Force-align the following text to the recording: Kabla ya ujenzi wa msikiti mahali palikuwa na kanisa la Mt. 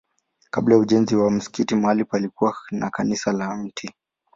Kabla 0.49 0.75
ya 0.75 0.81
ujenzi 0.81 1.15
wa 1.15 1.31
msikiti 1.31 1.75
mahali 1.75 2.03
palikuwa 2.05 2.55
na 2.71 2.89
kanisa 2.89 3.31
la 3.33 3.55
Mt. 3.57 3.91